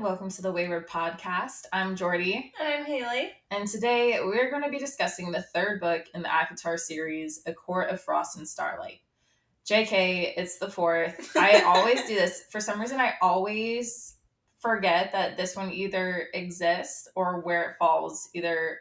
[0.00, 1.64] welcome to the Weyward Podcast.
[1.72, 2.52] I'm Jordy.
[2.60, 3.32] And I'm Haley.
[3.50, 7.52] And today we're going to be discussing the third book in the ACOTAR series, A
[7.52, 9.00] Court of Frost and Starlight.
[9.66, 11.32] JK, it's the fourth.
[11.36, 12.44] I always do this.
[12.48, 14.14] For some reason, I always
[14.60, 18.78] forget that this one either exists or where it falls, either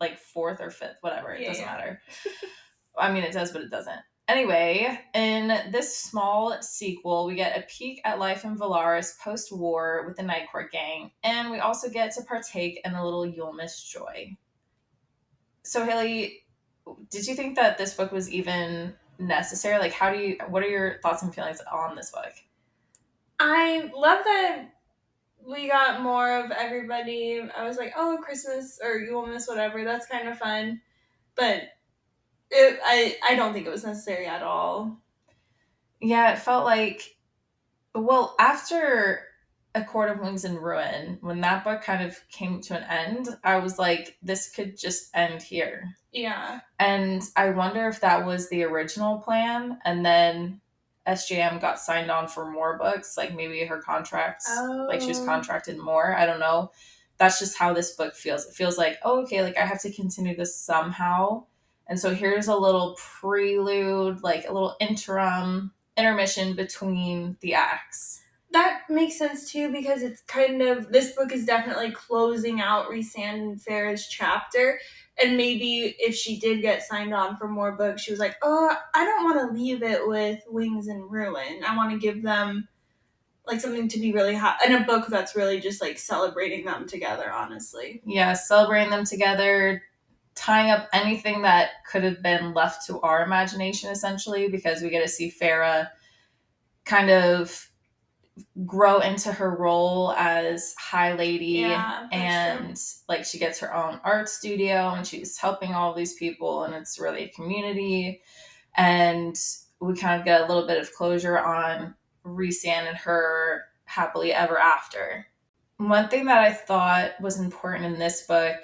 [0.00, 1.34] like fourth or fifth, whatever.
[1.34, 1.72] It yeah, doesn't yeah.
[1.72, 2.02] matter.
[2.98, 4.00] I mean, it does, but it doesn't.
[4.26, 10.04] Anyway, in this small sequel, we get a peek at life in Velaris post war
[10.06, 13.86] with the Night Court gang, and we also get to partake in a little Yulemas
[13.86, 14.34] joy.
[15.62, 16.44] So, Haley,
[17.10, 19.78] did you think that this book was even necessary?
[19.78, 22.32] Like, how do you, what are your thoughts and feelings on this book?
[23.38, 24.68] I love that
[25.46, 27.42] we got more of everybody.
[27.56, 29.84] I was like, oh, Christmas or Yulemas whatever.
[29.84, 30.80] That's kind of fun.
[31.34, 31.62] But
[32.54, 34.98] it, I I don't think it was necessary at all.
[36.00, 37.14] Yeah, it felt like
[37.94, 39.22] well, after
[39.74, 43.28] A Court of Wings and Ruin, when that book kind of came to an end,
[43.44, 45.94] I was like, this could just end here.
[46.12, 46.60] Yeah.
[46.78, 50.60] And I wonder if that was the original plan and then
[51.06, 54.86] SJM got signed on for more books, like maybe her contracts, oh.
[54.88, 55.26] like she was oh.
[55.26, 56.16] contracted more.
[56.16, 56.70] I don't know.
[57.18, 58.46] That's just how this book feels.
[58.46, 61.44] It feels like, oh, okay, like I have to continue this somehow.
[61.86, 68.22] And so here's a little prelude, like a little interim intermission between the acts.
[68.52, 73.40] That makes sense too because it's kind of this book is definitely closing out Rhysand
[73.40, 74.78] and Feyre's chapter.
[75.22, 78.74] And maybe if she did get signed on for more books, she was like, "Oh,
[78.94, 81.62] I don't want to leave it with Wings and Ruin.
[81.66, 82.68] I want to give them
[83.46, 86.86] like something to be really hot and a book that's really just like celebrating them
[86.86, 87.30] together.
[87.30, 89.82] Honestly, yeah, celebrating them together,
[90.34, 95.02] tying up anything that could have been left to our imagination essentially because we get
[95.02, 95.88] to see Feyre
[96.84, 97.70] kind of
[98.66, 102.74] grow into her role as high lady yeah, and true.
[103.08, 106.98] like she gets her own art studio and she's helping all these people and it's
[106.98, 108.20] really a community
[108.76, 109.36] and
[109.80, 114.58] we kind of get a little bit of closure on Rhysand and her happily ever
[114.58, 115.26] after.
[115.76, 118.56] One thing that I thought was important in this book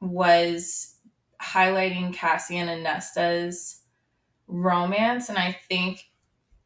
[0.00, 0.94] was
[1.40, 3.82] highlighting Cassian and Nesta's
[4.46, 5.28] romance.
[5.28, 6.10] And I think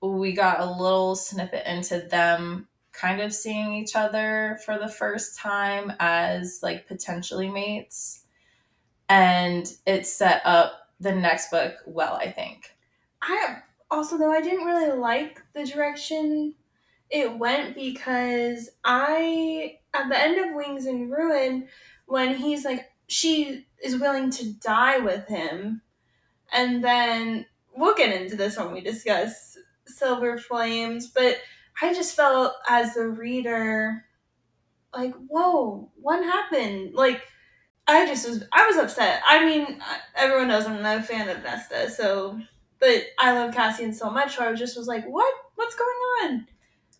[0.00, 5.38] we got a little snippet into them kind of seeing each other for the first
[5.38, 8.24] time as like potentially mates.
[9.08, 12.74] And it set up the next book well, I think.
[13.20, 13.58] I
[13.90, 16.54] also, though, I didn't really like the direction
[17.10, 21.68] it went because I, at the end of Wings and Ruin,
[22.06, 25.82] when he's like, she is willing to die with him.
[26.52, 31.36] And then we'll get into this when we discuss Silver Flames, but
[31.82, 34.04] I just felt as the reader
[34.94, 36.94] like, whoa, what happened?
[36.94, 37.22] Like,
[37.86, 39.20] I just was, I was upset.
[39.26, 39.82] I mean,
[40.14, 42.38] everyone knows I'm not a fan of Nesta, so,
[42.78, 45.34] but I love Cassian so much, so I just was like, what?
[45.56, 45.88] What's going
[46.22, 46.46] on?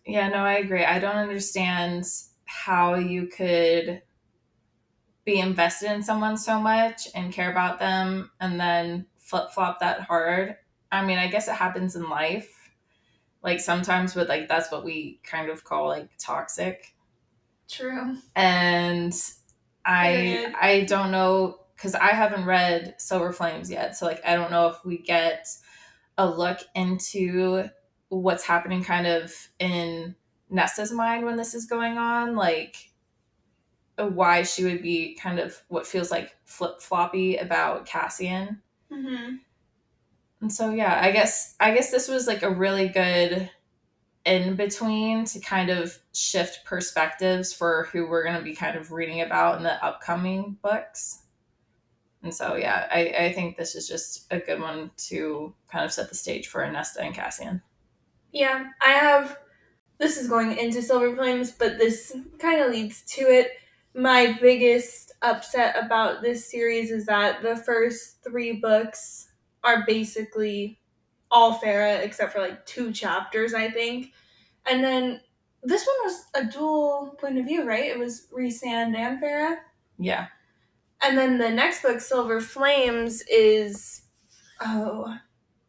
[0.05, 0.83] Yeah, no, I agree.
[0.85, 2.05] I don't understand
[2.45, 4.01] how you could
[5.25, 10.01] be invested in someone so much and care about them and then flip flop that
[10.01, 10.55] hard.
[10.91, 12.51] I mean, I guess it happens in life.
[13.43, 16.95] Like sometimes, but like that's what we kind of call like toxic.
[17.67, 18.17] True.
[18.35, 19.13] And
[19.85, 24.51] I I don't know because I haven't read Silver Flames yet, so like I don't
[24.51, 25.47] know if we get
[26.17, 27.65] a look into
[28.09, 30.15] what's happening kind of in
[30.49, 32.91] Nesta's mind when this is going on, like
[33.97, 38.61] why she would be kind of what feels like flip floppy about Cassian.
[38.91, 39.35] Mm-hmm.
[40.41, 43.49] And so yeah, I guess I guess this was like a really good
[44.25, 48.91] in between to kind of shift perspectives for who we're going to be kind of
[48.91, 51.21] reading about in the upcoming books.
[52.23, 55.93] And so yeah, I, I think this is just a good one to kind of
[55.93, 57.61] set the stage for Nesta and Cassian.
[58.31, 59.37] Yeah, I have
[59.99, 63.51] this is going into Silver Flames, but this kind of leads to it
[63.95, 69.29] my biggest upset about this series is that the first three books
[69.63, 70.79] are basically
[71.31, 74.11] all Feyre except for like two chapters, I think.
[74.65, 75.21] And then
[75.63, 77.85] this one was a dual point of view, right?
[77.85, 79.57] It was Rhysand and Feyre.
[79.97, 80.27] Yeah.
[81.01, 84.01] And then the next book, Silver Flames, is
[84.61, 85.15] oh,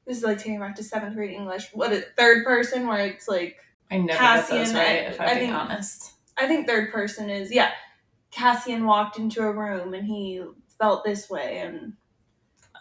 [0.06, 1.69] this is like taking back to seventh grade English.
[1.73, 3.58] What is third person where it's like
[3.90, 4.96] I never Cassian, get those right.
[5.08, 7.70] If I'm being honest, I think third person is yeah.
[8.36, 10.42] Cassian walked into a room and he
[10.78, 11.94] felt this way and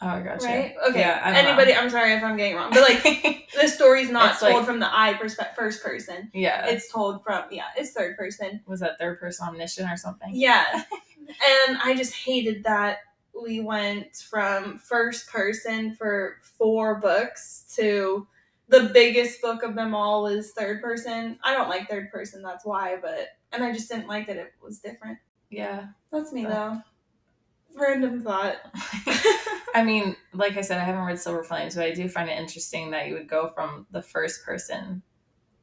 [0.02, 0.46] Oh, I gotcha.
[0.46, 0.76] right?
[0.90, 1.00] Okay.
[1.00, 1.74] Yeah, I don't Anybody?
[1.74, 4.80] I'm sorry if I'm getting wrong, but like the story's not It's told like- from
[4.80, 6.30] the I perspe- first person.
[6.34, 6.66] yeah.
[6.68, 8.60] It's told from yeah, it's third person.
[8.68, 10.32] was that third person omniscient or something?
[10.34, 10.66] Yeah,
[11.68, 12.98] and I just hated that
[13.42, 18.28] we went from first person for four books to
[18.68, 21.40] the biggest book of them all is third person.
[21.42, 24.54] I don't like third person, that's why, but and I just didn't like that it
[24.62, 25.20] was different.
[25.50, 25.88] Yeah.
[26.12, 26.82] That's me though.
[27.76, 28.56] Random thought.
[29.76, 32.40] I mean, like I said, I haven't read Silver Flames, but I do find it
[32.40, 35.02] interesting that you would go from the first person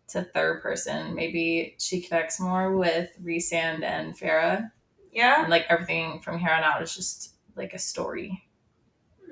[0.08, 1.14] to third person.
[1.14, 4.70] Maybe she connects more with Rhysand and Feyre,
[5.10, 5.40] yeah.
[5.40, 8.44] and like everything from here on out is just like a story.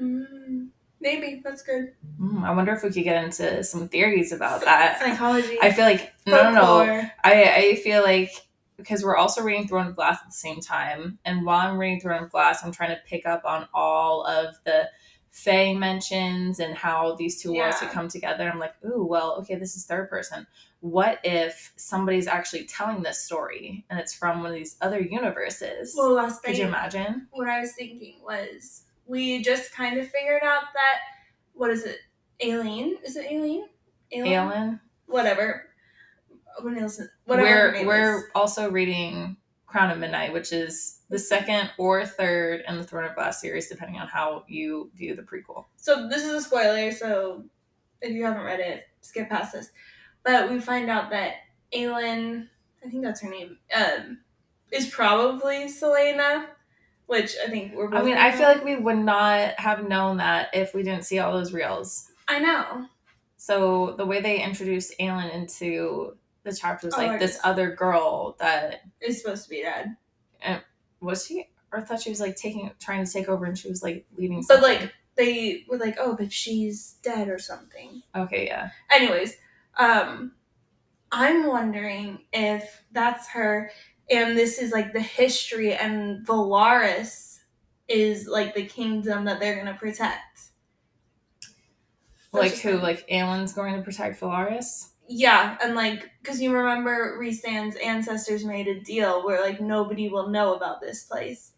[0.02, 0.69] Mm,
[1.00, 1.93] maybe that's good.
[2.19, 4.99] Mm, I wonder if we could get into some theories about that.
[5.00, 5.58] Psychology.
[5.61, 7.02] I feel like no, no, no.
[7.23, 8.32] I I feel like
[8.80, 12.00] because we're also reading Throne of Glass at the same time, and while I'm reading
[12.00, 14.88] Throne of Glass, I'm trying to pick up on all of the
[15.30, 17.86] Fae mentions and how these two worlds Yeah.
[17.86, 18.50] could come together.
[18.50, 20.44] I'm like, ooh, well, okay, this is third person.
[20.80, 25.94] What if somebody's actually telling this story and it's from one of these other universes?
[25.96, 27.28] Well, last could you imagine?
[27.30, 30.98] what I was thinking was we just kind of figured out that
[31.52, 31.98] what is it?
[32.44, 32.96] Aileen?
[33.04, 33.66] Is it Aileen?
[34.12, 34.32] Aileen?
[34.32, 34.78] Else?
[35.06, 35.66] Whatever.
[37.26, 38.25] We're we're is.
[38.35, 39.37] also reading
[39.67, 43.69] Crown of Midnight, which is the second or third in the Throne of Glass series,
[43.69, 45.67] depending on how you view the prequel.
[45.76, 46.91] So this is a spoiler.
[46.91, 47.44] So
[48.00, 49.70] if you haven't read it, skip past this.
[50.25, 51.35] But we find out that
[51.73, 52.49] Aelin,
[52.85, 54.19] I think that's her name, um,
[54.73, 56.47] is probably Celaena,
[57.06, 57.94] which I think we're.
[57.94, 61.19] I mean, I feel like we would not have known that if we didn't see
[61.19, 62.11] all those reels.
[62.29, 62.87] I know.
[63.37, 67.40] So the way they introduced Aelin into the chapter was Oh, like this guess.
[67.44, 69.96] other girl that is supposed to be dead.
[70.40, 70.62] And
[71.00, 73.69] was she, or I thought she was like taking, trying to take over, and she
[73.69, 74.44] was like leading.
[74.48, 78.02] But like they were like, oh, but she's dead or something.
[78.14, 79.37] okay, yeah, Anyways,
[79.78, 80.32] um,
[81.12, 83.70] I'm wondering if that's her,
[84.10, 87.40] and this is like the history, and Velaris
[87.88, 90.40] is like the kingdom that they're gonna protect.
[92.32, 94.89] That's like who, like Aelin's going to protect Velaris.
[95.12, 100.28] Yeah, and like, because you remember Rhysand's ancestors made a deal where like nobody will
[100.28, 101.52] know about this place,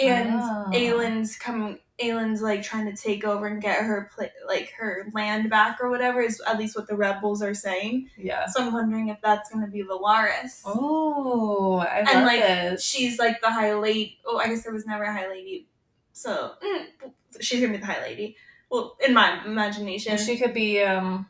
[0.00, 0.70] and Oh.
[0.74, 1.78] Aelin's come.
[2.00, 5.88] Aelin's like trying to take over and get her pla- like her land back or
[5.90, 8.08] whatever is at least what the rebels are saying.
[8.16, 8.46] Yeah.
[8.46, 10.62] So I'm wondering if that's gonna be Velaris.
[10.64, 12.82] Oh, I love and like this.
[12.84, 14.18] she's like the high lady.
[14.26, 15.68] Oh, I guess there was never a high lady,
[16.12, 18.36] so mm, she's gonna be the high lady.
[18.68, 20.82] Well, in my imagination, She could be.
[20.82, 21.28] um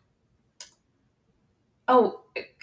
[1.88, 2.20] Oh,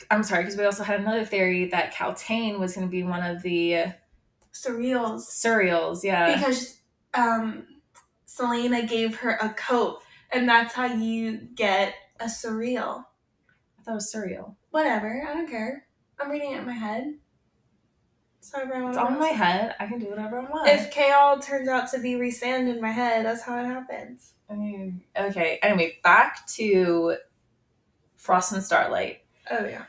[0.09, 3.23] I'm sorry, because we also had another theory that Kaltain was going to be one
[3.23, 3.93] of the
[4.53, 5.21] surreals.
[5.29, 6.03] Surreals.
[6.03, 6.35] Yeah.
[6.35, 6.79] because
[7.13, 7.67] um,
[8.27, 10.01] Celaena gave her a coat,
[10.31, 13.05] and that's how you get a surreal.
[13.77, 14.55] I thought it was surreal.
[14.71, 15.85] Whatever, I don't care.
[16.19, 17.15] I'm reading it in my head.
[18.41, 19.75] So It's on my head.
[19.79, 20.69] I can do whatever I want.
[20.69, 24.33] If Chaol turns out to be Rhysand in my head, that's how it happens.
[24.49, 25.59] I mean, okay.
[25.61, 27.17] Anyway, back to
[28.19, 29.23] Frost and Starlight.
[29.49, 29.85] Oh yeah.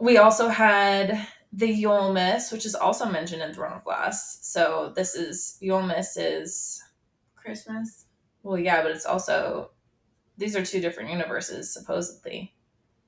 [0.00, 4.38] We also had the Yulemas, which is also mentioned in Throne of Glass.
[4.42, 6.82] So this is Yulemas is
[7.36, 8.06] Christmas.
[8.42, 9.70] well, yeah, but it's also
[10.38, 12.54] these are two different universes supposedly.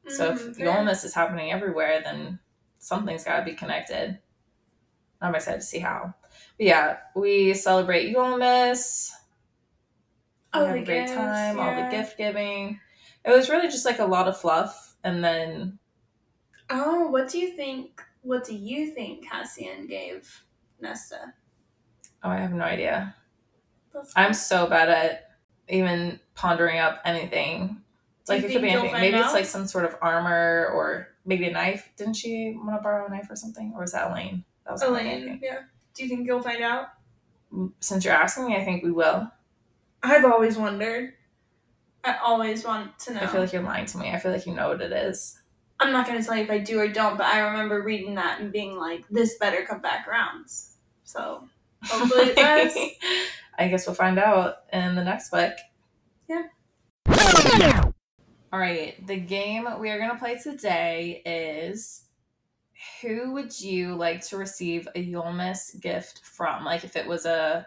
[0.08, 0.66] So Mhm, if fair.
[0.66, 2.38] Yulemas is happening everywhere, then
[2.78, 4.18] something's got to be connected.
[5.20, 6.14] I'm excited to see how.
[6.58, 9.10] But yeah, we celebrate Yulemas.
[10.54, 11.58] We Oh, have a great gifts, time.
[11.60, 12.80] All the gift giving.
[13.24, 15.78] It was really just like a lot of fluff, and then
[16.70, 18.02] Oh, what do you think?
[18.22, 20.44] What do you think Cassian gave
[20.80, 21.34] Nesta?
[22.24, 23.14] oh, I have no idea.
[23.92, 25.30] That's I'm so bad at
[25.68, 27.82] even pondering up anything.
[28.28, 28.92] You Like it could be anything.
[28.92, 31.90] Maybe it's like some sort of armor or maybe a knife.
[31.96, 33.72] Didn't she want to borrow a knife or something?
[33.74, 34.44] Or was that Elain?
[34.64, 35.40] That was Elain.
[35.42, 35.60] Yeah.
[35.94, 36.88] Do you think you'll find out?
[37.52, 39.30] Mm, since you're asking me, I think we will.
[40.02, 41.14] I've always wondered.
[42.04, 43.20] I always want to know.
[43.20, 44.10] I feel like you're lying to me.
[44.10, 45.38] I feel like you know what it is.
[45.80, 48.40] I'm not gonna tell you if I do or don't, but I remember reading that
[48.40, 51.48] and being like, "This better come back rounds." So
[51.84, 52.76] hopefully it does.
[53.58, 55.54] I guess we'll find out in the next book.
[56.28, 56.44] Yeah.
[58.52, 59.06] All right.
[59.06, 62.04] The game we are going to play today is
[63.00, 66.64] who would you like to receive a Yulemas gift from?
[66.64, 67.66] Like if it was a,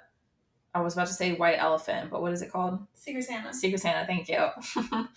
[0.75, 2.85] I was about to say white elephant, but what is it called?
[2.93, 3.53] Secret Santa.
[3.53, 4.05] Secret Santa.
[4.05, 4.49] Thank you.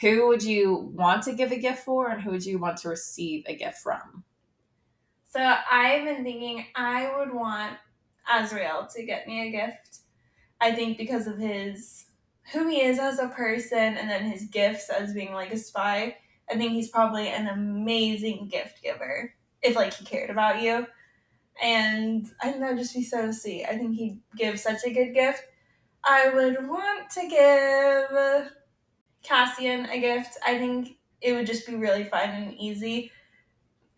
[0.00, 2.88] who would you want to give a gift for and who would you want to
[2.88, 4.24] receive a gift from?
[5.30, 7.76] So I've been thinking I would want
[8.28, 9.98] Azriel to get me a gift.
[10.60, 12.06] I think because of his
[12.52, 16.16] who he is as a person and then his gifts as being like a spy,
[16.50, 19.32] I think he's probably an amazing gift giver
[19.62, 20.86] if like he cared about you.
[21.62, 23.64] And I think that would just be so sweet.
[23.64, 25.42] I think he'd give such a good gift.
[26.04, 28.50] I would want to give
[29.22, 30.36] Cassian a gift.
[30.46, 33.10] I think it would just be really fun and easy.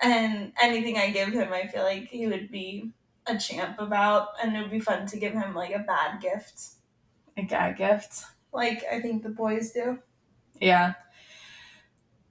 [0.01, 2.93] And anything I give him, I feel like he would be
[3.27, 6.61] a champ about, and it would be fun to give him like a bad gift.
[7.37, 8.25] A gag gift.
[8.53, 9.99] Like I think the boys do.
[10.61, 10.95] Yeah.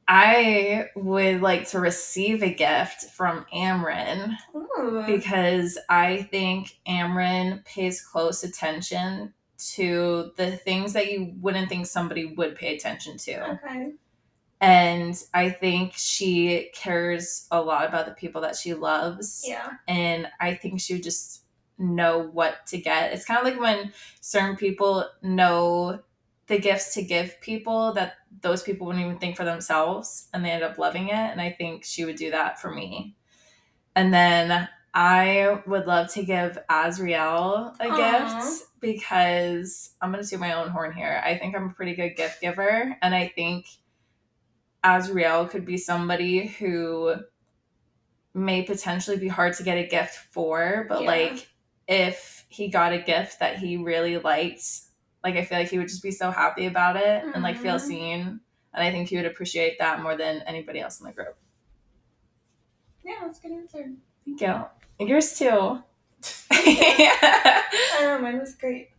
[0.08, 5.04] I would like to receive a gift from Amren Ooh.
[5.06, 9.34] because I think Amren pays close attention
[9.76, 13.52] to the things that you wouldn't think somebody would pay attention to.
[13.54, 13.92] Okay.
[14.62, 19.44] And I think she cares a lot about the people that she loves.
[19.46, 19.72] Yeah.
[19.88, 21.44] And I think she would just
[21.78, 23.14] know what to get.
[23.14, 26.00] It's kind of like when certain people know
[26.48, 30.52] the gifts to give people that those people wouldn't even think for themselves and they
[30.52, 31.14] end up loving it.
[31.14, 33.16] And I think she would do that for me.
[33.96, 37.96] And then I would love to give Azriel a Aw.
[37.98, 41.22] gift because I'm going to do my own horn here.
[41.24, 42.96] I think I'm a pretty good gift giver.
[43.02, 43.68] And I think
[44.84, 47.16] Azriel could be somebody who
[48.34, 51.08] may potentially be hard to get a gift for, but Yeah.
[51.08, 51.48] like
[51.88, 54.64] if he got a gift that he really liked,
[55.24, 57.76] like I feel like he would just be so happy about it and like feel
[57.76, 57.82] Mhm.
[57.82, 58.40] seen.
[58.74, 61.36] And I think he would appreciate that more than anybody else in the group.
[63.04, 63.92] Yeah, that's a good answer.
[64.26, 65.06] Thank you.
[65.08, 65.82] Yours too.
[66.52, 68.90] I know mine was great.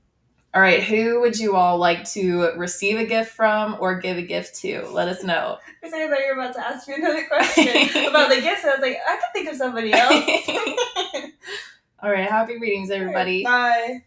[0.54, 4.22] all right, who would you all like to receive a gift from or give a
[4.22, 4.86] gift to?
[4.88, 5.58] Let us know.
[5.80, 7.66] Because I thought you were about to ask me another question
[8.08, 8.64] about the gifts.
[8.64, 11.30] and I was like, I could think of somebody else.
[12.02, 13.44] all right, happy readings, everybody.
[13.44, 14.04] Bye.